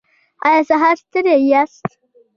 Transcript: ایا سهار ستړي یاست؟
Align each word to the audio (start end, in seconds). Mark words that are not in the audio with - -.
ایا 0.45 0.61
سهار 0.69 0.95
ستړي 1.03 1.35
یاست؟ 1.51 1.87